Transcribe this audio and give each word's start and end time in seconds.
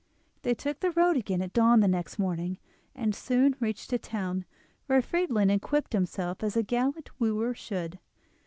They 0.41 0.55
took 0.55 0.79
the 0.79 0.89
road 0.89 1.15
again 1.15 1.43
at 1.43 1.53
dawn 1.53 1.79
the 1.79 1.87
next 1.87 2.17
morning, 2.17 2.57
and 2.95 3.13
soon 3.13 3.55
reached 3.59 3.93
a 3.93 3.99
town, 3.99 4.45
where 4.87 4.99
Friedlin 4.99 5.51
equipped 5.51 5.93
himself 5.93 6.41
as 6.41 6.57
a 6.57 6.63
gallant 6.63 7.11
wooer 7.19 7.53
should. 7.53 7.99